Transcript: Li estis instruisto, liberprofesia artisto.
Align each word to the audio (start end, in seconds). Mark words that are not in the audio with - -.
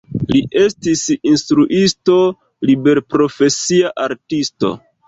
Li 0.29 0.39
estis 0.61 1.03
instruisto, 1.33 2.17
liberprofesia 2.71 3.97
artisto. 4.11 4.79